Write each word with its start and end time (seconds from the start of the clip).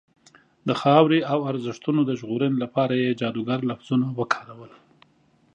د 0.67 0.69
خاورې 0.81 1.19
او 1.31 1.39
ارزښتونو 1.51 2.01
د 2.05 2.11
ژغورنې 2.19 2.57
لپاره 2.63 2.93
یې 3.03 3.17
جادوګر 3.21 3.59
لفظونه 3.71 4.07
وکارول. 4.19 4.71